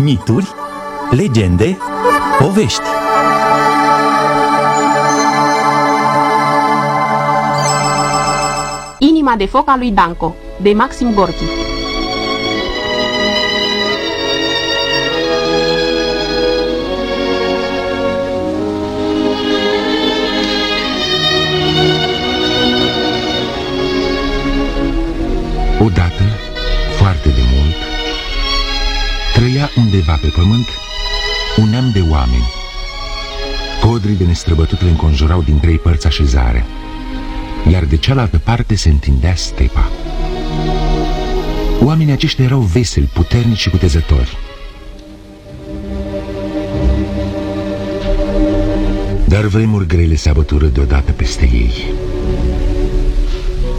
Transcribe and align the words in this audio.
mituri, 0.00 0.48
legende, 1.10 1.78
povești. 2.38 2.80
Inima 8.98 9.34
de 9.36 9.46
foc 9.46 9.68
a 9.68 9.76
lui 9.76 9.90
Danco, 9.90 10.34
de 10.62 10.72
Maxim 10.72 11.12
Gorki. 11.14 11.44
Odată, 25.80 26.17
undeva 29.78 30.18
pe 30.20 30.26
pământ 30.26 30.66
un 31.56 31.68
neam 31.68 31.90
de 31.92 32.04
oameni. 32.10 32.52
Codrii 33.80 34.16
de 34.16 34.24
nestrăbătut 34.24 34.82
le 34.82 34.88
înconjurau 34.88 35.42
din 35.42 35.60
trei 35.60 35.78
părți 35.78 36.06
așezare, 36.06 36.64
iar 37.70 37.84
de 37.84 37.96
cealaltă 37.96 38.38
parte 38.38 38.74
se 38.74 38.88
întindea 38.88 39.34
stepa. 39.34 39.90
Oamenii 41.82 42.12
aceștia 42.12 42.44
erau 42.44 42.60
veseli, 42.60 43.10
puternici 43.12 43.58
și 43.58 43.70
cutezători. 43.70 44.36
Dar 49.24 49.44
vremuri 49.44 49.86
grele 49.86 50.14
se 50.14 50.28
abătură 50.28 50.66
deodată 50.66 51.12
peste 51.12 51.44
ei. 51.52 51.84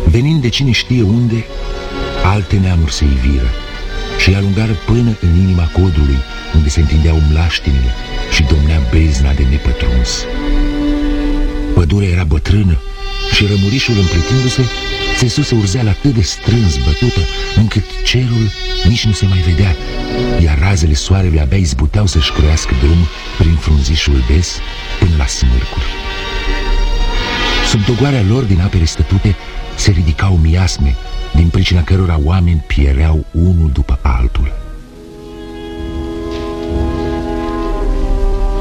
Venind 0.06 0.42
de 0.42 0.50
cine 0.50 0.72
știe 0.72 1.02
unde, 1.02 1.46
alte 2.24 2.58
neamuri 2.58 2.94
se 2.94 3.04
iviră 3.04 3.48
și 4.22 4.34
alungară 4.34 4.76
până 4.86 5.12
în 5.22 5.36
inima 5.44 5.70
codului, 5.74 6.20
unde 6.56 6.70
se 6.70 6.80
întindeau 6.80 7.22
mlaștinile 7.30 7.92
și 8.32 8.44
domnea 8.44 8.80
bezna 8.92 9.32
de 9.34 9.44
nepătruns. 9.50 10.26
Pădurea 11.74 12.10
era 12.10 12.24
bătrână 12.24 12.78
și 13.34 13.46
rămurișul 13.46 13.96
împletindu-se 13.98 14.64
țesuse 15.18 15.56
urzeala 15.56 15.90
atât 15.90 16.14
de 16.14 16.22
strâns 16.22 16.78
bătută, 16.78 17.20
încât 17.56 17.84
cerul 18.04 18.52
nici 18.88 19.06
nu 19.06 19.12
se 19.12 19.26
mai 19.26 19.38
vedea, 19.38 19.76
iar 20.44 20.60
razele 20.60 20.94
soarelui 20.94 21.40
abia 21.40 21.58
izbuteau 21.58 22.06
să-și 22.06 22.32
croiască 22.32 22.74
drum 22.84 23.08
prin 23.38 23.56
frunzișul 23.56 24.24
des 24.28 24.60
până 25.00 25.12
la 25.18 25.26
smârcuri. 25.26 25.86
Sub 27.70 27.86
dogoarea 27.86 28.24
lor 28.30 28.44
din 28.44 28.62
apele 28.62 28.86
stătute 28.86 29.36
se 29.76 29.92
ridicau 29.92 30.36
miasme, 30.36 30.96
din 31.36 31.48
pricina 31.50 31.84
cărora 31.84 32.20
oameni 32.24 32.64
piereau 32.68 33.26
unul 33.32 33.70
după 33.74 34.00
altul. 34.02 34.52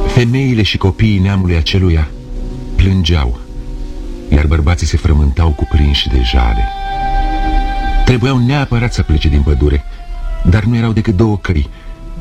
Femeile 0.06 0.62
și 0.62 0.78
copiii 0.78 1.18
neamului 1.18 1.56
aceluia 1.56 2.08
plângeau, 2.76 3.38
iar 4.28 4.46
bărbații 4.46 4.86
se 4.86 4.96
frământau 4.96 5.50
cuprinși 5.50 6.08
de 6.08 6.20
jale. 6.22 6.68
Trebuiau 8.04 8.38
neapărat 8.38 8.92
să 8.92 9.02
plece 9.02 9.28
din 9.28 9.42
pădure, 9.42 9.84
dar 10.50 10.64
nu 10.64 10.76
erau 10.76 10.92
decât 10.92 11.16
două 11.16 11.36
căi, 11.36 11.68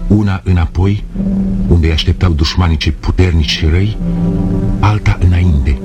una 0.07 0.41
înapoi, 0.43 1.03
unde 1.67 1.87
îi 1.87 1.93
așteptau 1.93 2.31
dușmanii 2.31 2.77
cei 2.77 2.91
puternici 2.91 3.49
și 3.49 3.65
răi, 3.65 3.97
alta 4.79 5.17
înainte, 5.21 5.79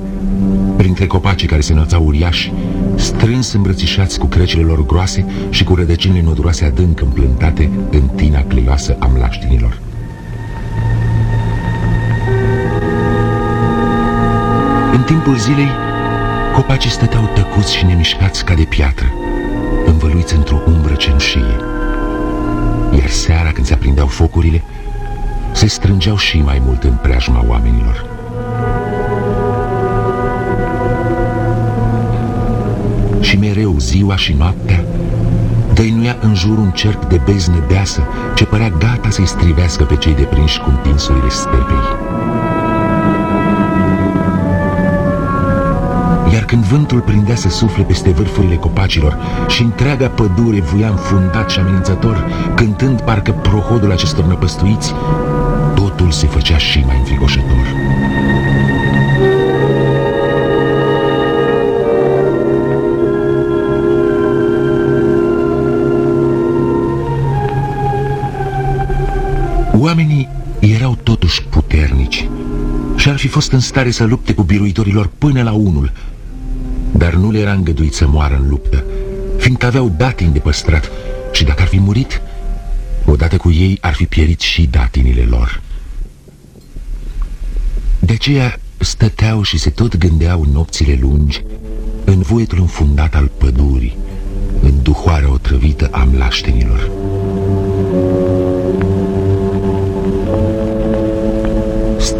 printre 0.83 1.07
copacii 1.07 1.47
care 1.47 1.61
se 1.61 1.73
înălțau 1.73 2.05
uriași, 2.05 2.51
strâns 2.95 3.53
îmbrățișați 3.53 4.19
cu 4.19 4.25
crecile 4.25 4.61
lor 4.61 4.85
groase 4.85 5.25
și 5.49 5.63
cu 5.63 5.75
rădăcinile 5.75 6.21
noduroase 6.21 6.65
adânc 6.65 7.01
împlântate 7.01 7.69
în 7.91 8.07
tina 8.07 8.41
cleioasă 8.41 8.95
a 8.99 9.05
mlaștinilor. 9.05 9.79
În 14.93 15.03
timpul 15.05 15.37
zilei, 15.37 15.69
copacii 16.55 16.89
stăteau 16.89 17.29
tăcuți 17.33 17.75
și 17.75 17.85
nemișcați 17.85 18.45
ca 18.45 18.53
de 18.53 18.63
piatră, 18.63 19.13
învăluiți 19.85 20.35
într-o 20.35 20.61
umbră 20.67 20.93
cenușie. 20.93 21.55
Iar 22.97 23.09
seara, 23.09 23.51
când 23.51 23.65
se 23.65 23.73
aprindeau 23.73 24.07
focurile, 24.07 24.63
se 25.51 25.67
strângeau 25.67 26.17
și 26.17 26.41
mai 26.41 26.61
mult 26.65 26.83
în 26.83 26.93
preajma 27.01 27.45
oamenilor. 27.47 28.12
Și 33.23 33.37
mereu, 33.37 33.75
ziua 33.79 34.15
și 34.15 34.35
noaptea, 34.37 34.83
dăinuia 35.73 36.17
în 36.21 36.35
jur 36.35 36.57
un 36.57 36.71
cerc 36.71 37.05
de 37.05 37.21
beznă 37.25 37.63
deasă 37.67 38.01
ce 38.35 38.45
părea 38.45 38.69
gata 38.69 39.09
să-i 39.09 39.27
strivească 39.27 39.83
pe 39.83 39.95
cei 39.95 40.13
deprinși 40.13 40.59
cu 40.59 40.69
întinsurile 40.69 41.29
stepei. 41.29 41.83
Iar 46.33 46.43
când 46.43 46.63
vântul 46.63 46.99
prindea 46.99 47.35
să 47.35 47.49
sufle 47.49 47.83
peste 47.83 48.09
vârfurile 48.09 48.55
copacilor 48.55 49.17
și 49.47 49.61
întreaga 49.61 50.07
pădure 50.07 50.61
vuia 50.61 50.87
înfundat 50.87 51.49
și 51.49 51.59
amenințător, 51.59 52.25
cântând 52.55 53.01
parcă 53.01 53.31
prohodul 53.31 53.91
acestor 53.91 54.25
năpăstuiți, 54.25 54.93
totul 55.75 56.11
se 56.11 56.27
făcea 56.27 56.57
și 56.57 56.83
mai 56.87 56.97
înfricoșător. 56.97 57.65
Oamenii 69.83 70.29
erau 70.59 70.95
totuși 71.03 71.43
puternici 71.43 72.29
și 72.95 73.09
ar 73.09 73.17
fi 73.17 73.27
fost 73.27 73.51
în 73.51 73.59
stare 73.59 73.91
să 73.91 74.03
lupte 74.03 74.33
cu 74.33 74.43
biruitorilor 74.43 75.09
până 75.17 75.43
la 75.43 75.51
unul, 75.51 75.91
dar 76.91 77.13
nu 77.13 77.31
le 77.31 77.39
era 77.39 77.53
îngăduit 77.53 77.93
să 77.93 78.07
moară 78.07 78.39
în 78.41 78.49
luptă, 78.49 78.83
fiindcă 79.37 79.65
aveau 79.65 79.93
datini 79.97 80.33
de 80.33 80.39
păstrat 80.39 80.91
și 81.31 81.43
dacă 81.43 81.61
ar 81.61 81.67
fi 81.67 81.79
murit, 81.79 82.21
odată 83.05 83.37
cu 83.37 83.51
ei 83.51 83.77
ar 83.81 83.93
fi 83.93 84.05
pierit 84.05 84.39
și 84.39 84.67
datinile 84.67 85.21
lor. 85.21 85.61
De 87.99 88.13
aceea 88.13 88.59
stăteau 88.77 89.41
și 89.41 89.57
se 89.57 89.69
tot 89.69 89.97
gândeau 89.97 90.45
nopțile 90.51 90.97
lungi 91.01 91.43
în 92.05 92.21
vuietul 92.21 92.59
înfundat 92.59 93.15
al 93.15 93.31
pădurii, 93.37 93.97
în 94.61 94.81
duhoarea 94.81 95.31
otrăvită 95.31 95.89
a 95.91 96.03
mlaștenilor. 96.03 96.91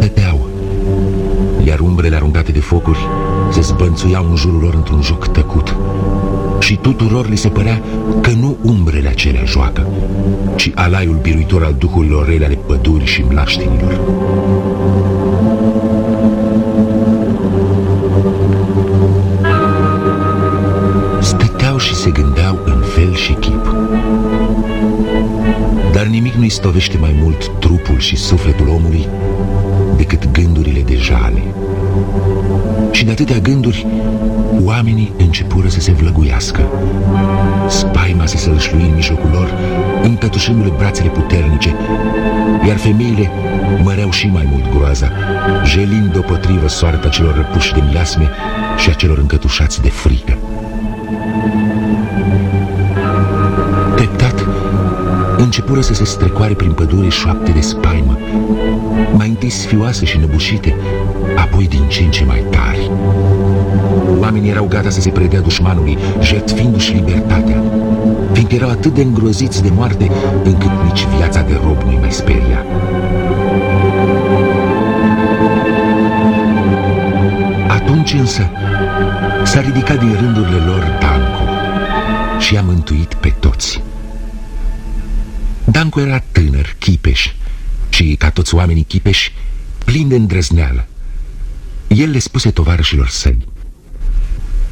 Stăteau, 0.04 0.48
iar 1.66 1.80
umbrele 1.80 2.16
aruncate 2.16 2.52
de 2.52 2.60
focuri 2.60 2.98
se 3.52 3.60
zbănțuiau 3.60 4.26
în 4.30 4.36
jurul 4.36 4.60
lor 4.60 4.74
într-un 4.74 5.02
joc 5.02 5.26
tăcut. 5.26 5.76
Și 6.60 6.76
tuturor 6.76 7.28
li 7.28 7.36
se 7.36 7.48
părea 7.48 7.82
că 8.20 8.30
nu 8.30 8.56
umbrele 8.62 9.08
acelea 9.08 9.44
joacă, 9.44 9.86
ci 10.56 10.70
alaiul 10.74 11.18
biruitor 11.22 11.62
al 11.62 11.74
duhurilor 11.78 12.26
rele 12.26 12.44
ale 12.44 12.58
pădurii 12.66 13.06
și 13.06 13.24
mlaștinilor. 13.30 14.00
Stăteau 21.20 21.78
și 21.78 21.94
se 21.94 22.10
gândeau 22.10 22.58
în 22.64 22.82
fel 22.94 23.14
și 23.14 23.32
chip. 23.32 23.74
Dar 25.92 26.06
nimic 26.06 26.34
nu-i 26.34 26.48
stovește 26.48 26.98
mai 26.98 27.16
mult 27.22 27.50
trupul 27.58 27.98
și 27.98 28.16
sufletul 28.16 28.68
omului 28.68 29.08
decât 30.06 30.32
gândurile 30.32 30.80
de 30.80 30.96
jale. 30.96 31.42
Și 32.90 33.04
de 33.04 33.10
atâtea 33.10 33.38
gânduri, 33.38 33.86
oamenii 34.64 35.12
începură 35.18 35.68
să 35.68 35.80
se 35.80 35.92
vlăguiască. 35.92 36.62
Spaima 37.68 38.26
se 38.26 38.36
sălășlui 38.36 38.82
în 38.82 38.94
mijlocul 38.94 39.30
lor, 39.32 39.54
încătușându-le 40.02 40.72
brațele 40.76 41.08
puternice, 41.08 41.74
iar 42.66 42.76
femeile 42.76 43.30
măreau 43.82 44.10
și 44.10 44.26
mai 44.26 44.48
mult 44.50 44.76
groaza, 44.76 45.10
jelind 45.64 46.12
deopotrivă 46.12 46.68
soarta 46.68 47.08
celor 47.08 47.34
răpuși 47.34 47.72
de 47.72 47.82
miasme 47.90 48.30
și 48.78 48.90
a 48.90 48.92
celor 48.92 49.18
încătușați 49.18 49.82
de 49.82 49.88
frică. 49.88 50.38
Începură 55.44 55.80
să 55.80 55.94
se 55.94 56.04
strecoare 56.04 56.54
prin 56.54 56.72
pădure 56.72 57.08
șoapte 57.08 57.50
de 57.50 57.60
spaimă, 57.60 58.18
mai 59.12 59.28
întâi 59.28 59.50
sfioase 59.50 60.04
și 60.04 60.18
năbușite, 60.18 60.76
apoi 61.36 61.66
din 61.66 61.88
ce 61.88 62.02
în 62.02 62.10
ce 62.10 62.24
mai 62.24 62.44
tari. 62.50 62.90
Oamenii 64.20 64.50
erau 64.50 64.66
gata 64.66 64.90
să 64.90 65.00
se 65.00 65.10
predea 65.10 65.40
dușmanului, 65.40 65.98
jertfindu-și 66.20 66.92
libertatea, 66.92 67.62
fiindcă 68.32 68.54
erau 68.54 68.70
atât 68.70 68.94
de 68.94 69.02
îngroziți 69.02 69.62
de 69.62 69.70
moarte, 69.74 70.10
încât 70.44 70.70
nici 70.84 71.06
viața 71.16 71.40
de 71.40 71.60
rob 71.64 71.82
nu-i 71.82 71.98
mai 72.00 72.12
speria. 72.12 72.64
Atunci 77.68 78.12
însă 78.12 78.50
s-a 79.44 79.60
ridicat 79.60 79.98
din 79.98 80.16
rândurile 80.20 80.58
lor 80.66 80.98
Danco 81.00 81.52
și 82.38 82.56
a 82.56 82.62
mântuit 82.62 83.14
pe 83.14 83.34
toți. 83.40 83.83
Danco 85.94 86.10
era 86.10 86.24
tânăr, 86.32 86.76
chipeș 86.78 87.32
și, 87.88 88.14
ca 88.18 88.30
toți 88.30 88.54
oamenii 88.54 88.82
chipeși, 88.82 89.32
plin 89.84 90.08
de 90.08 90.14
îndrăzneală. 90.14 90.86
El 91.88 92.10
le 92.10 92.18
spuse 92.18 92.50
tovarășilor 92.50 93.08
săi, 93.08 93.38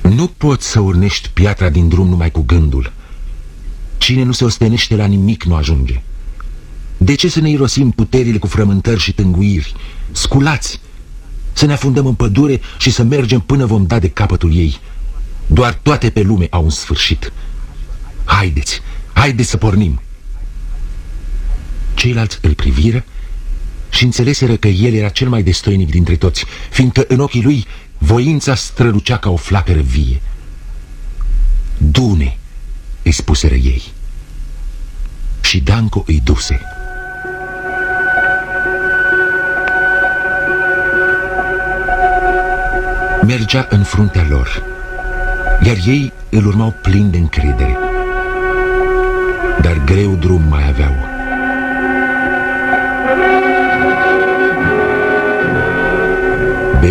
Nu 0.01 0.27
poți 0.27 0.67
să 0.67 0.81
urnești 0.81 1.29
piatra 1.29 1.69
din 1.69 1.89
drum 1.89 2.09
numai 2.09 2.31
cu 2.31 2.41
gândul. 2.41 2.93
Cine 3.99 4.23
nu 4.23 4.33
se 4.33 4.45
ostenește 4.45 4.97
la 4.97 5.05
nimic 5.05 5.45
nu 5.45 5.55
ajunge. 5.55 6.03
De 6.97 7.15
ce 7.15 7.29
să 7.29 7.41
ne 7.41 7.51
irosim 7.51 7.91
puterile 7.91 8.39
cu 8.39 8.47
frământări 8.47 9.01
și 9.01 9.13
tânguiri? 9.13 9.75
Sculați! 10.13 10.81
Să 11.53 11.67
ne 11.67 11.73
afundăm 11.73 12.07
în 12.07 12.15
pădure 12.15 12.61
și 12.79 12.91
să 12.91 13.03
mergem 13.03 13.41
până 13.41 13.67
vom 13.67 13.87
da 13.87 13.99
de 13.99 14.09
capătul 14.09 14.55
ei. 14.55 14.81
Doar 15.47 15.75
toate 15.83 16.11
pe 16.11 16.23
lume 16.23 16.47
au 16.51 16.65
un 16.65 16.71
sfârșit. 16.71 17.33
Haideți, 18.25 18.81
haideți 19.13 19.51
să 19.51 19.57
pornim! 19.57 20.01
Ceilalți 22.03 22.39
îl 22.41 22.55
priviră 22.55 23.05
și 23.91 24.05
înțeleseră 24.05 24.57
că 24.57 24.69
el 24.69 24.95
era 24.95 25.09
cel 25.09 25.29
mai 25.29 25.43
destoinic 25.43 25.91
dintre 25.91 26.17
toți, 26.17 26.45
fiindcă 26.71 27.05
în 27.09 27.21
ochii 27.21 27.43
lui 27.43 27.67
voința 27.99 28.55
strălucea 28.55 29.17
ca 29.17 29.31
o 29.31 29.37
flacără 29.37 29.81
vie. 29.81 30.21
Dune, 31.79 32.39
îi 33.03 33.13
spuseră 33.13 33.55
ei. 33.55 33.83
Și 35.41 35.61
Danco 35.61 36.05
îi 36.07 36.21
duse. 36.25 36.61
Mergea 43.27 43.67
în 43.71 43.83
fruntea 43.83 44.27
lor, 44.29 44.63
iar 45.65 45.77
ei 45.87 46.13
îl 46.31 46.47
urmau 46.47 46.75
plin 46.83 47.11
de 47.11 47.19
încredere. 47.19 47.77
Dar 49.61 49.85
greu 49.85 50.15
drum 50.15 50.43
mai 50.49 50.69
aveau. 50.69 51.12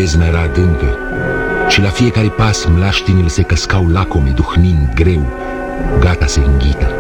Bezna 0.02 0.26
era 0.26 0.40
adâncă 0.40 0.98
și 1.70 1.82
la 1.82 1.90
fiecare 1.90 2.28
pas 2.28 2.66
mlaștinile 2.66 3.28
se 3.28 3.42
căscau 3.42 3.88
lacome, 3.88 4.30
duhnind 4.30 4.94
greu, 4.94 5.34
gata 6.00 6.26
să 6.26 6.40
înghită. 6.46 6.92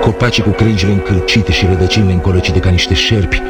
Copacii 0.00 0.42
cu 0.42 0.50
crengile 0.50 0.92
încălcite 0.92 1.52
și 1.52 1.66
rădăcinile 1.66 2.12
încolăcite 2.12 2.58
ca 2.60 2.70
niște 2.70 2.94
șerpi 2.94 3.42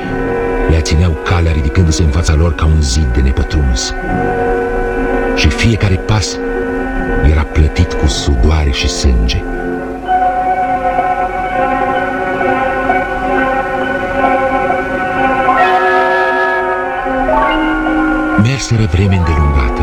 le 0.70 0.80
țineau 0.80 1.18
calea 1.24 1.52
ridicându-se 1.52 2.02
în 2.02 2.10
fața 2.10 2.34
lor 2.34 2.54
ca 2.54 2.64
un 2.64 2.80
zid 2.80 3.06
de 3.14 3.20
nepătruns. 3.20 3.94
Și 5.36 5.48
fiecare 5.48 5.94
pas 5.94 6.38
era 7.30 7.42
plătit 7.42 7.92
cu 7.92 8.06
sudoare 8.06 8.70
și 8.70 8.88
sânge. 8.88 9.42
Merseră 18.42 18.88
vreme 18.92 19.16
îndelungată. 19.16 19.82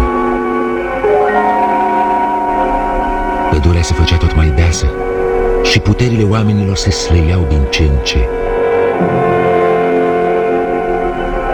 Pădurea 3.52 3.82
se 3.82 3.94
făcea 3.94 4.18
tot 4.18 4.36
mai 4.36 4.54
deasă 4.56 4.86
și 5.64 5.80
puterile 5.80 6.24
oamenilor 6.24 6.76
se 6.76 6.90
slăiau 6.90 7.46
din 7.50 7.62
ce 7.70 7.84
în 7.84 7.98
ce. 8.04 8.28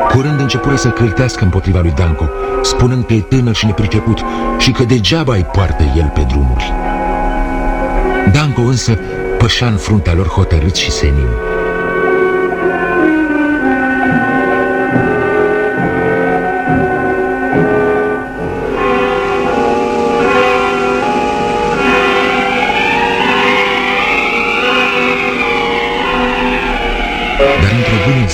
Curând 0.09 0.39
începură 0.39 0.75
să 0.75 0.89
cârtească 0.89 1.43
împotriva 1.43 1.79
lui 1.79 1.91
Danco, 1.91 2.29
spunând 2.61 3.05
că 3.05 3.13
e 3.13 3.21
tânăr 3.21 3.55
și 3.55 3.65
nepriceput 3.65 4.23
și 4.57 4.71
că 4.71 4.83
degeaba 4.83 5.33
îi 5.33 5.47
poartă 5.51 5.83
el 5.97 6.11
pe 6.13 6.25
drumuri. 6.27 6.73
Danco 8.31 8.61
însă 8.61 8.99
pășea 9.37 9.67
în 9.67 9.77
fruntea 9.77 10.13
lor 10.13 10.27
hotărât 10.27 10.75
și 10.75 10.91
senin. 10.91 11.27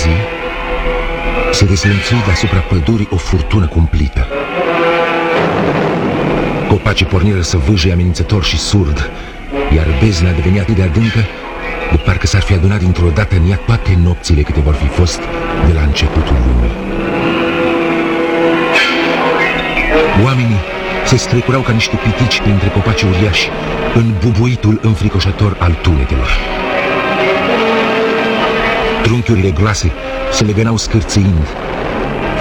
Într-o 0.05 0.13
bună 0.13 1.51
zi 1.51 1.55
se 1.57 1.65
dezlănțui 1.65 2.23
deasupra 2.25 2.59
pădurii 2.59 3.07
o 3.11 3.17
furtună 3.17 3.67
cumplită. 3.67 4.27
Copacii 6.67 7.05
porniră 7.05 7.41
să 7.41 7.57
vâje 7.57 7.91
amenințător 7.91 8.44
și 8.44 8.57
surd, 8.57 9.09
iar 9.75 9.88
bezna 10.03 10.31
devenea 10.31 10.61
atât 10.61 10.75
de 10.75 10.81
adâncă, 10.81 11.19
de 11.91 11.97
parcă 11.97 12.27
s-ar 12.27 12.41
fi 12.41 12.53
adunat 12.53 12.79
dintr-o 12.79 13.09
dată 13.13 13.35
în 13.35 13.49
ea 13.49 13.59
toate 13.65 13.97
nopțile 14.03 14.41
câte 14.41 14.59
vor 14.59 14.73
fi 14.73 14.88
fost 14.88 15.19
de 15.67 15.73
la 15.73 15.81
începutul 15.81 16.35
lumii. 16.45 16.75
Oamenii 20.23 20.61
se 21.05 21.15
strecurau 21.15 21.61
ca 21.61 21.71
niște 21.71 21.95
pitici 21.95 22.41
printre 22.41 22.69
copaci 22.69 23.01
uriași 23.01 23.49
în 23.95 24.13
bubuitul 24.23 24.79
înfricoșător 24.81 25.55
al 25.59 25.77
tunetelor. 25.81 26.29
Trunchiurile 29.07 29.51
groase 29.51 29.92
se 30.31 30.44
legănau 30.44 30.77
scârțâind. 30.77 31.48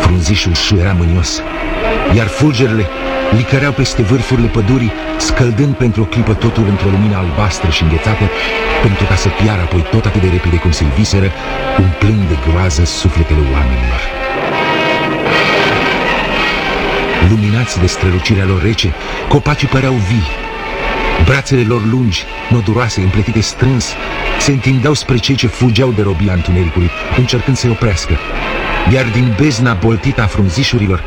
Frunzișul 0.00 0.78
era 0.78 0.92
mânios, 0.92 1.42
iar 2.16 2.26
fulgerele 2.26 2.86
licăreau 3.36 3.72
peste 3.72 4.02
vârfurile 4.02 4.46
pădurii, 4.46 4.92
scăldând 5.16 5.74
pentru 5.74 6.02
o 6.02 6.04
clipă 6.04 6.32
totul 6.34 6.66
într-o 6.68 6.88
lumină 6.88 7.16
albastră 7.16 7.70
și 7.70 7.82
înghețată, 7.82 8.30
pentru 8.82 9.04
ca 9.04 9.14
să 9.14 9.28
piară 9.28 9.60
apoi 9.60 9.86
tot 9.90 10.04
atât 10.04 10.20
de 10.20 10.28
repede 10.28 10.56
cum 10.56 10.70
se 10.70 10.84
viseră, 10.96 11.30
umplând 11.78 12.28
de 12.28 12.36
groază 12.48 12.84
sufletele 12.84 13.40
oamenilor. 13.52 14.00
Luminați 17.28 17.80
de 17.80 17.86
strălucirea 17.86 18.44
lor 18.44 18.62
rece, 18.62 18.94
copacii 19.28 19.68
păreau 19.68 19.92
vii. 19.92 20.26
Brațele 21.26 21.62
lor 21.62 21.84
lungi, 21.84 22.24
noduroase, 22.50 23.00
împletite 23.00 23.40
strâns, 23.40 23.92
se 24.38 24.52
întindeau 24.52 24.94
spre 24.94 25.16
cei 25.16 25.34
ce 25.34 25.46
fugeau 25.46 25.92
de 25.92 26.02
robia 26.02 26.32
întunericului, 26.32 26.90
încercând 27.16 27.56
să-i 27.56 27.70
oprească. 27.70 28.18
Iar 28.92 29.04
din 29.04 29.34
bezna 29.40 29.74
boltită 29.74 30.22
a 30.22 30.26
frunzișurilor, 30.26 31.04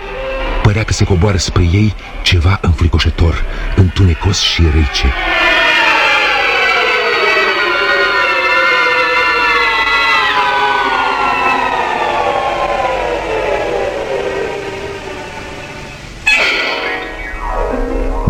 părea 0.61 0.83
că 0.83 0.93
se 0.93 1.03
coboară 1.03 1.37
spre 1.37 1.63
ei 1.63 1.93
ceva 2.23 2.59
înfricoșător, 2.61 3.43
întunecos 3.75 4.41
și 4.41 4.61
rece. 4.61 5.13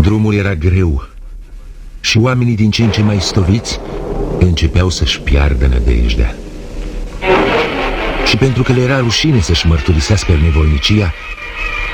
Drumul 0.01 0.33
era 0.33 0.53
greu 0.53 1.09
și 1.99 2.17
oamenii 2.17 2.55
din 2.55 2.71
ce 2.71 2.83
în 2.83 2.91
ce 2.91 3.01
mai 3.01 3.21
stoviți 3.21 3.79
începeau 4.39 4.89
să-și 4.89 5.19
piardă 5.19 5.67
nădejdea. 5.67 6.35
Și 8.25 8.37
pentru 8.37 8.63
că 8.63 8.73
le 8.73 8.81
era 8.81 8.99
rușine 8.99 9.41
să-și 9.41 9.67
mărturisească 9.67 10.31
nevolnicia, 10.41 11.13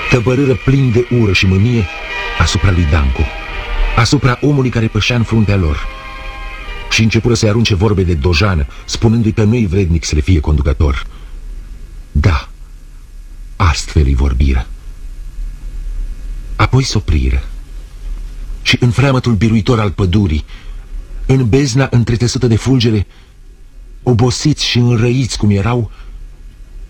tăbărâră 0.09 0.53
plin 0.53 0.91
de 0.91 1.07
ură 1.21 1.33
și 1.33 1.45
mânie 1.45 1.85
asupra 2.39 2.71
lui 2.71 2.87
Danco, 2.91 3.23
asupra 3.95 4.37
omului 4.41 4.69
care 4.69 4.87
pășea 4.87 5.15
în 5.15 5.23
fruntea 5.23 5.55
lor. 5.55 5.87
Și 6.89 7.03
începură 7.03 7.33
să-i 7.33 7.49
arunce 7.49 7.75
vorbe 7.75 8.03
de 8.03 8.13
dojană, 8.13 8.65
spunându-i 8.85 9.31
că 9.31 9.43
nu-i 9.43 9.65
vrednic 9.65 10.05
să 10.05 10.15
le 10.15 10.21
fie 10.21 10.39
conducător. 10.39 11.05
Da, 12.11 12.49
astfel 13.55 14.05
îi 14.05 14.15
vorbiră. 14.15 14.67
Apoi 16.55 16.83
s-opriră 16.83 17.43
și 18.65 18.77
în 18.79 18.91
freamătul 18.91 19.33
biruitor 19.33 19.79
al 19.79 19.91
pădurii, 19.91 20.45
în 21.25 21.49
bezna 21.49 21.87
întretesătă 21.91 22.47
de 22.47 22.55
fulgere, 22.55 23.07
obosiți 24.03 24.65
și 24.65 24.77
înrăiți 24.77 25.37
cum 25.37 25.49
erau, 25.49 25.91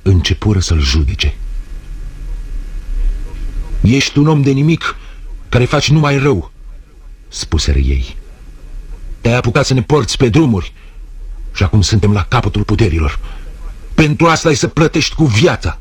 începură 0.01 0.59
să-l 0.59 0.79
judece. 0.79 1.35
Ești 3.81 4.17
un 4.17 4.27
om 4.27 4.41
de 4.41 4.51
nimic 4.51 4.95
care 5.49 5.65
faci 5.65 5.89
numai 5.89 6.17
rău, 6.17 6.51
spuseră 7.27 7.79
ei. 7.79 8.15
Te-ai 9.21 9.35
apucat 9.35 9.65
să 9.65 9.73
ne 9.73 9.81
porți 9.81 10.17
pe 10.17 10.29
drumuri 10.29 10.73
și 11.53 11.63
acum 11.63 11.81
suntem 11.81 12.13
la 12.13 12.23
capătul 12.23 12.63
puterilor. 12.63 13.19
Pentru 13.93 14.25
asta 14.25 14.47
ai 14.47 14.55
să 14.55 14.67
plătești 14.67 15.15
cu 15.15 15.25
viața. 15.25 15.79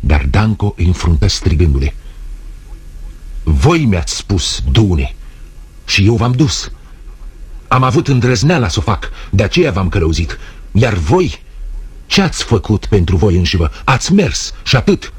Dar 0.00 0.26
Danco 0.30 0.74
îi 0.76 0.86
înfruntă 0.86 1.26
strigându-le. 1.26 1.94
Voi 3.44 3.84
mi-ați 3.84 4.16
spus, 4.16 4.62
Dune, 4.70 5.14
și 5.84 6.06
eu 6.06 6.14
v-am 6.14 6.32
dus. 6.32 6.70
Am 7.68 7.82
avut 7.82 8.08
îndrăzneala 8.08 8.68
să 8.68 8.78
o 8.78 8.82
fac, 8.82 9.10
de 9.30 9.42
aceea 9.42 9.70
v-am 9.70 9.88
călăuzit. 9.88 10.38
Iar 10.72 10.94
voi, 10.94 11.42
ce 12.06 12.22
ați 12.22 12.44
făcut 12.44 12.86
pentru 12.86 13.16
voi 13.16 13.36
înșivă? 13.36 13.70
Ați 13.84 14.12
mers 14.12 14.54
și 14.62 14.76
atât. 14.76 15.12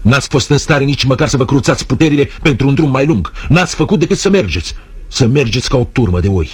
N-ați 0.00 0.28
fost 0.28 0.50
în 0.50 0.58
stare 0.58 0.84
nici 0.84 1.04
măcar 1.04 1.28
să 1.28 1.36
vă 1.36 1.44
cruțați 1.44 1.86
puterile 1.86 2.24
pentru 2.42 2.68
un 2.68 2.74
drum 2.74 2.90
mai 2.90 3.06
lung. 3.06 3.32
N-ați 3.48 3.74
făcut 3.74 3.98
decât 3.98 4.18
să 4.18 4.28
mergeți. 4.28 4.74
să 5.08 5.26
mergeți 5.26 5.68
ca 5.68 5.76
o 5.76 5.84
turmă 5.84 6.20
de 6.20 6.28
oi. 6.28 6.50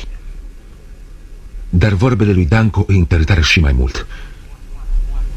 Dar 1.68 1.92
vorbele 1.92 2.32
lui 2.32 2.46
Danco 2.46 2.84
îi 2.87 2.98
întărâtară 2.98 3.40
și 3.40 3.60
mai 3.60 3.72
mult. 3.72 4.06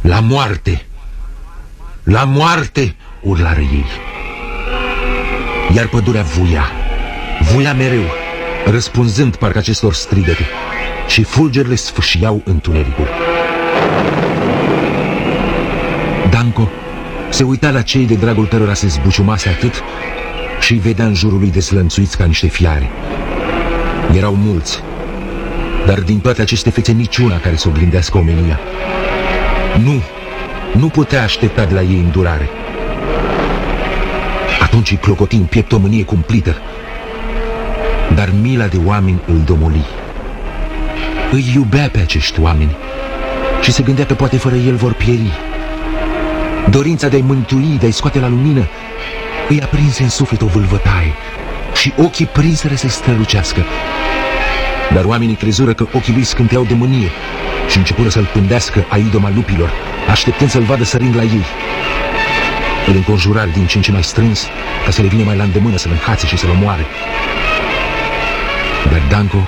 La 0.02 0.20
moarte! 0.20 0.86
La 2.04 2.24
moarte! 2.24 2.96
urlară 3.22 3.60
ei. 3.60 3.86
Iar 5.76 5.88
pădurea 5.88 6.22
vuia, 6.22 6.64
vuia 7.54 7.74
mereu, 7.74 8.04
răspunzând 8.66 9.36
parcă 9.36 9.58
acestor 9.58 9.94
strigăte 9.94 10.46
și 11.08 11.24
fulgerile 11.24 11.76
sfâșiau 11.76 12.42
întunericul. 12.46 13.08
Danco 16.30 16.70
se 17.30 17.44
uita 17.44 17.70
la 17.70 17.82
cei 17.82 18.06
de 18.06 18.14
dragul 18.14 18.48
cărora 18.48 18.74
se 18.74 18.88
zbuciumase 18.88 19.50
atât 19.50 19.84
și 20.60 20.72
îi 20.74 20.80
vedea 20.80 21.06
în 21.06 21.14
jurul 21.14 21.40
lui 21.40 21.52
deslănțuiți 21.52 22.18
ca 22.18 22.26
niște 22.26 22.48
fiare. 22.48 22.90
Erau 24.16 24.36
mulți, 24.36 24.80
dar 25.86 26.00
din 26.00 26.20
toate 26.20 26.42
aceste 26.42 26.70
fețe 26.70 26.92
niciuna 26.92 27.40
care 27.40 27.56
să 27.56 27.68
oglindească 27.68 28.18
omenia. 28.18 28.60
Nu, 29.84 30.02
nu 30.74 30.88
putea 30.88 31.24
aștepta 31.24 31.66
de 31.66 31.74
la 31.74 31.82
ei 31.82 32.00
îndurare. 32.00 32.50
Atunci 34.72 34.92
îi 34.92 34.98
clocoti 34.98 35.36
în 35.36 35.44
piept 35.44 35.72
o 35.72 35.78
mânie 35.78 36.04
cumplită, 36.04 36.56
dar 38.16 38.30
mila 38.42 38.66
de 38.66 38.80
oameni 38.86 39.22
îl 39.26 39.42
domoli. 39.46 39.86
Îi 41.32 41.52
iubea 41.54 41.90
pe 41.92 42.00
acești 42.00 42.40
oameni 42.40 42.76
și 43.62 43.72
se 43.72 43.84
gândea 43.84 44.06
că 44.06 44.14
poate 44.14 44.38
fără 44.38 44.56
el 44.56 44.76
vor 44.76 44.94
pieri. 44.94 45.32
Dorința 46.70 47.08
de 47.08 47.16
a-i 47.16 47.22
mântui, 47.22 47.78
de 47.80 47.86
a-i 47.86 47.92
scoate 47.92 48.20
la 48.20 48.28
lumină, 48.28 48.68
îi 49.50 49.62
aprinse 49.62 50.04
în 50.04 50.10
suflet 50.10 50.42
o 50.42 50.46
vâlvătaie 50.46 51.14
și 51.76 51.94
ochii 51.98 52.26
prinseră 52.26 52.76
să-i 52.76 52.90
strălucească. 52.90 53.66
Dar 54.94 55.04
oamenii 55.06 55.36
crezură 55.36 55.74
că 55.74 55.88
ochii 55.94 56.14
lui 56.14 56.24
scânteau 56.24 56.64
de 56.64 56.74
mânie 56.74 57.10
și 57.70 57.78
începură 57.78 58.10
să-l 58.10 58.30
pândească 58.34 58.86
a 58.90 58.98
idoma 58.98 59.32
lupilor, 59.36 59.72
așteptând 60.10 60.50
să-l 60.50 60.64
vadă 60.64 60.84
sărind 60.84 61.16
la 61.16 61.24
ei. 61.24 61.46
Îl 62.92 62.98
înconjurar 62.98 63.48
din 63.48 63.66
ce 63.66 63.78
în 63.78 63.84
ce 63.84 63.92
mai 63.92 64.04
strâns, 64.04 64.48
ca 64.86 64.92
să 64.92 65.02
le 65.02 65.08
vină 65.08 65.24
mai 65.24 65.36
la 65.36 65.44
îndemână 65.44 65.78
să-l 65.78 65.92
înhațe 65.92 66.26
și 66.26 66.38
să-l 66.38 66.50
omoare. 66.50 66.86
Dar 68.92 69.02
Danco 69.10 69.48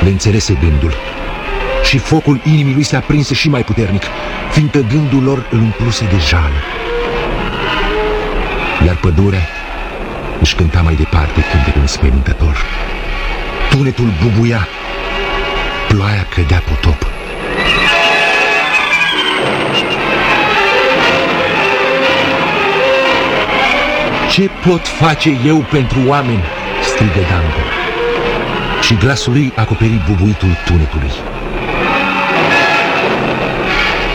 le 0.00 0.08
înțelese 0.08 0.58
gândul 0.60 0.94
și 1.90 1.98
focul 1.98 2.40
inimii 2.44 2.74
lui 2.74 2.82
se 2.82 2.96
aprinse 2.96 3.34
și 3.34 3.48
mai 3.48 3.62
puternic, 3.62 4.02
fiindcă 4.50 4.78
gândul 4.78 5.22
lor 5.22 5.46
îl 5.50 5.58
umpluse 5.58 6.04
de 6.04 6.18
jală. 6.28 6.60
Iar 8.86 8.96
pădurea 8.96 9.48
își 10.40 10.54
cânta 10.54 10.80
mai 10.80 10.94
departe 10.94 11.40
cântecul 11.50 11.80
înspăimântător. 11.80 12.64
Tunetul 13.70 14.12
bubuia, 14.22 14.68
ploaia 15.88 16.26
cădea 16.34 16.62
potop. 16.68 17.19
Ce 24.30 24.50
pot 24.66 24.86
face 24.86 25.38
eu 25.46 25.56
pentru 25.56 25.98
oameni? 26.06 26.42
strigă 26.82 27.26
Dango. 27.28 27.62
Și 28.82 28.94
glasul 28.94 29.32
lui 29.32 29.52
acoperi 29.56 30.02
bubuitul 30.08 30.48
tunetului. 30.66 31.10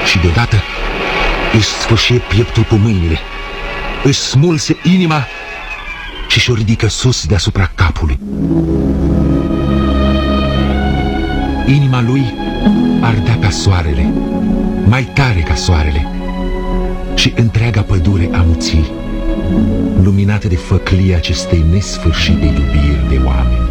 Și 0.06 0.18
deodată 0.18 0.56
își 1.54 1.68
sfâșie 1.68 2.22
pieptul 2.28 2.64
cu 2.64 2.76
mâinile, 2.76 3.20
își 4.04 4.20
smulse 4.20 4.78
inima 4.84 5.28
și 6.28 6.40
și-o 6.40 6.54
ridică 6.54 6.88
sus 6.88 7.26
deasupra 7.26 7.72
capului. 7.76 8.20
Inima 11.68 12.02
lui 12.02 12.34
ardea 13.02 13.38
ca 13.42 13.50
soarele, 13.50 14.14
mai 14.86 15.04
tare 15.04 15.40
ca 15.40 15.56
soarele, 15.56 16.08
și 17.16 17.34
întreaga 17.36 17.82
pădure 17.82 18.30
amuții 18.34 18.92
luminate 20.04 20.48
de 20.48 20.56
făclia 20.56 21.16
acestei 21.16 21.66
nesfârșite 21.72 22.46
iubiri 22.46 23.06
de 23.10 23.22
oameni. 23.26 23.70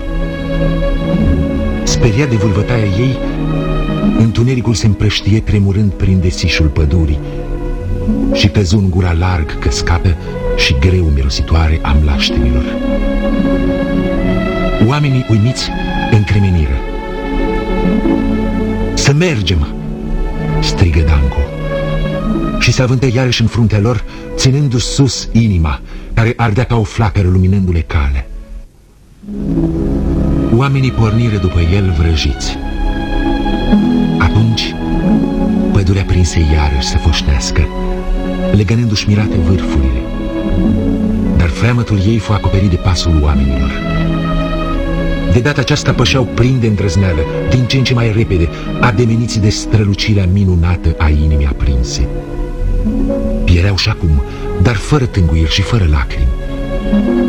Speriat 1.83 2.29
de 2.29 2.37
vâlvătaia 2.37 2.85
ei, 2.85 3.19
întunericul 4.19 4.75
se 4.75 4.87
împrăștie 4.87 5.41
tremurând 5.41 5.93
prin 5.93 6.21
desișul 6.21 6.67
pădurii 6.67 7.21
și 8.33 8.49
căzu 8.49 8.79
în 8.79 8.91
gura 8.91 9.13
larg 9.13 9.59
căscată 9.59 10.17
și 10.57 10.77
greu 10.79 11.05
mirositoare 11.05 11.79
a 11.83 11.97
mlaștenilor. 12.03 12.65
Oamenii 14.87 15.27
uimiți 15.31 15.69
încremeniră. 16.11 16.81
Să 18.95 19.13
mergem!" 19.13 19.67
strigă 20.61 21.01
Danco 21.01 21.54
și 22.65 22.73
se 22.73 22.83
avântă 22.83 23.07
iarăși 23.15 23.41
în 23.41 23.47
fruntea 23.47 23.79
lor, 23.79 24.05
ținându-și 24.35 24.87
sus 24.87 25.29
inima, 25.33 25.81
care 26.15 26.33
ardea 26.37 26.65
ca 26.65 26.77
o 26.77 26.83
flacără 26.83 27.29
luminându-le 27.29 27.81
cale. 27.81 28.29
Oamenii 30.57 30.91
porniră 30.91 31.37
după 31.37 31.61
el 31.61 31.95
vrăjiți. 31.99 32.59
Atunci, 34.19 34.75
pădurea 35.73 36.05
prinse 36.05 36.41
iarăși 36.41 36.89
să 36.89 36.97
foșnească, 36.97 37.67
legănându-și 38.53 39.09
mirate 39.09 39.37
vârfurile. 39.37 40.03
Dar 41.37 41.49
freamătul 41.49 41.99
ei 42.07 42.19
fu 42.19 42.33
acoperit 42.33 42.71
de 42.71 42.77
pasul 42.77 43.21
oamenilor. 43.23 43.71
De 45.33 45.41
data 45.41 45.61
aceasta 45.61 45.93
pășeau 45.93 46.25
plin 46.25 46.61
de 46.61 46.67
îndrăzneală, 46.67 47.21
din 47.51 47.65
ce 47.65 47.77
în 47.77 47.85
ce 47.85 47.95
mai 47.95 48.13
repede, 48.13 48.49
ademeniți 48.81 49.41
de 49.41 49.49
strălucirea 49.49 50.27
minunată 50.33 50.95
a 50.99 51.09
inimii 51.09 51.47
aprinse. 51.47 52.09
Piereau 53.45 53.77
și 53.77 53.89
acum, 53.89 54.23
dar 54.63 54.75
fără 54.75 55.07
tânguiri 55.07 55.51
și 55.51 55.63
fără 55.63 55.87
lacrimi. 55.91 56.29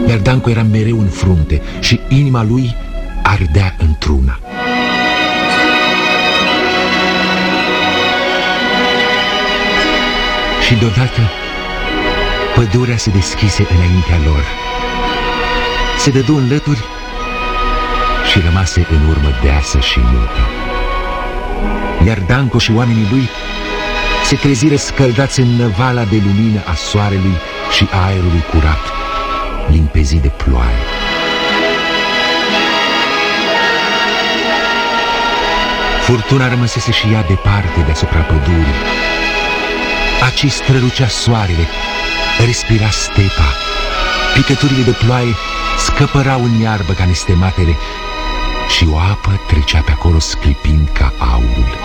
Iar 0.07 0.17
Danco 0.17 0.49
era 0.49 0.63
mereu 0.63 0.99
în 0.99 1.07
frunte 1.07 1.61
și 1.79 1.99
inima 2.07 2.43
lui 2.43 2.75
ardea 3.23 3.75
într-una. 3.77 4.39
Și 10.65 10.75
deodată 10.75 11.21
pădurea 12.55 12.97
se 12.97 13.09
deschise 13.09 13.67
înaintea 13.75 14.17
lor. 14.25 14.43
Se 15.97 16.09
dădu 16.09 16.35
în 16.35 16.47
lături 16.49 16.83
și 18.31 18.39
rămase 18.45 18.87
în 18.89 19.09
urmă 19.09 19.29
deasă 19.43 19.79
și 19.79 19.99
mută. 19.99 20.41
Iar 22.05 22.19
Danco 22.27 22.57
și 22.57 22.71
oamenii 22.75 23.07
lui 23.11 23.29
se 24.25 24.35
trezire 24.35 24.75
scăldați 24.75 25.39
în 25.39 25.55
năvala 25.55 26.03
de 26.03 26.21
lumină 26.25 26.61
a 26.65 26.73
soarelui 26.73 27.35
și 27.71 27.87
aerului 28.05 28.43
curat, 28.51 28.91
limpezit 29.69 30.21
de 30.21 30.27
ploaie. 30.27 30.83
Furtuna 36.01 36.49
rămăsese 36.49 36.91
și 36.91 37.07
ea 37.13 37.23
departe 37.27 37.81
deasupra 37.85 38.19
pădurii. 38.19 38.81
Aci 40.23 40.51
strălucea 40.51 41.07
soarele, 41.07 41.67
respira 42.45 42.89
stepa, 42.89 43.53
picăturile 44.33 44.81
de 44.81 44.91
ploaie 44.91 45.35
scăpărau 45.77 46.43
în 46.43 46.59
iarbă 46.61 46.93
ca 46.93 47.05
nestematele 47.05 47.75
și 48.69 48.87
o 48.91 48.97
apă 48.97 49.41
trecea 49.47 49.81
pe 49.81 49.91
acolo 49.91 50.19
sclipind 50.19 50.89
ca 50.93 51.13
aurul. 51.17 51.77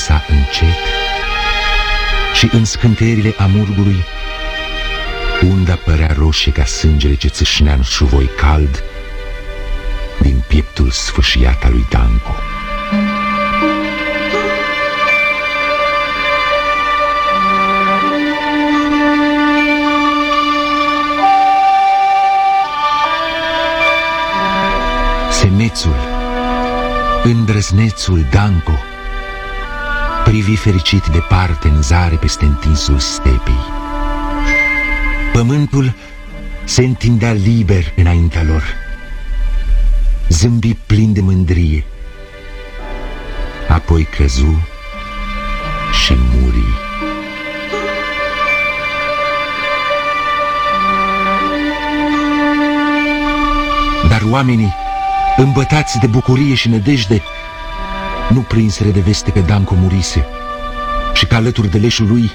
Lăsa 0.00 0.24
încet 0.28 0.76
și 2.34 2.48
în 2.52 2.64
scânteirile 2.64 3.34
amurgului 3.38 4.04
unda 5.42 5.74
părea 5.74 6.14
roșie 6.18 6.52
ca 6.52 6.64
sângele 6.64 7.14
ce 7.14 7.28
țâșnea 7.28 7.74
în 7.74 7.82
șuvoi 7.82 8.30
cald 8.36 8.84
din 10.20 10.44
pieptul 10.46 10.90
sfâșiat 10.90 11.64
al 11.64 11.70
lui 11.70 11.86
Danco. 11.90 12.34
Semețul, 25.30 25.96
îndrăznețul 27.22 28.26
Danco, 28.30 28.78
privi 30.30 30.56
fericit 30.56 31.06
departe 31.06 31.68
în 31.68 31.82
zare 31.82 32.16
peste 32.16 32.44
întinsul 32.44 32.98
stepei. 32.98 33.58
Pământul 35.32 35.94
se 36.64 36.84
întindea 36.84 37.32
liber 37.32 37.92
înaintea 37.96 38.42
lor, 38.42 38.62
zâmbi 40.28 40.74
plin 40.86 41.12
de 41.12 41.20
mândrie. 41.20 41.84
Apoi 43.68 43.76
apoi 43.76 44.02
căzu 44.16 44.68
și 46.04 46.12
muri. 46.12 46.64
Dar 54.08 54.22
oamenii, 54.30 54.74
îmbătați 55.36 55.98
de 55.98 56.06
bucurie 56.06 56.54
și 56.54 56.68
nădejde, 56.68 57.22
nu 58.32 58.40
prinsere 58.40 58.90
de 58.90 59.00
veste 59.00 59.30
că 59.30 59.40
Danco 59.40 59.74
murise 59.74 60.26
și 61.14 61.26
că 61.26 61.34
alături 61.34 61.70
de 61.70 61.78
leșul 61.78 62.06
lui 62.06 62.30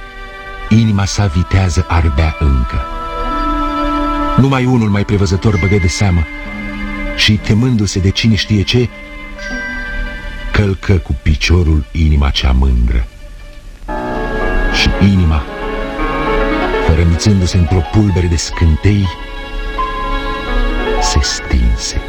inima 0.69 1.05
sa 1.05 1.25
vitează 1.25 1.85
ardea 1.87 2.35
încă. 2.39 2.85
Numai 4.37 4.65
unul 4.65 4.89
mai 4.89 5.05
prevăzător 5.05 5.57
băgă 5.59 5.77
de 5.77 5.87
seamă 5.87 6.25
și, 7.15 7.33
temându-se 7.33 7.99
de 7.99 8.09
cine 8.09 8.35
știe 8.35 8.61
ce, 8.61 8.89
călcă 10.51 10.93
cu 10.93 11.15
piciorul 11.21 11.85
inima 11.91 12.29
cea 12.29 12.51
mândră. 12.51 13.07
Și 14.73 14.89
inima, 15.11 15.43
fărămițându-se 16.87 17.57
într-o 17.57 17.81
pulbere 17.91 18.27
de 18.27 18.35
scântei, 18.35 19.07
se 21.01 21.19
stinse. 21.21 22.01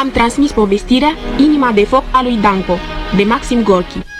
Am 0.00 0.10
transmis 0.10 0.52
povestirea 0.52 1.12
Inima 1.38 1.72
de 1.72 1.84
foc 1.84 2.04
a 2.12 2.22
lui 2.22 2.36
Danco, 2.36 2.78
de 3.16 3.24
Maxim 3.24 3.62
Gorki. 3.62 4.17